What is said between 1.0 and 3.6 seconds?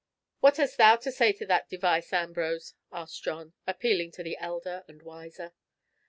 say to that device, Ambrose?" asked John,